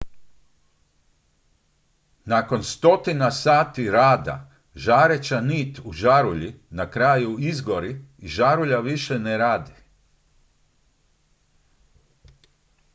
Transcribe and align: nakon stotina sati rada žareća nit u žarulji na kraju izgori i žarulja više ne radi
nakon 2.25 2.63
stotina 2.63 3.31
sati 3.31 3.89
rada 3.91 4.51
žareća 4.75 5.41
nit 5.41 5.79
u 5.85 5.93
žarulji 5.93 6.59
na 6.69 6.91
kraju 6.91 7.35
izgori 7.39 8.05
i 8.17 8.27
žarulja 8.27 8.77
više 8.79 9.19
ne 9.19 9.37
radi 9.37 9.71